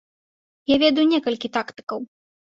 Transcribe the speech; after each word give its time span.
Я 0.73 0.77
ведаю 0.85 1.05
некалькі 1.11 1.53
тактыкаў. 1.59 1.99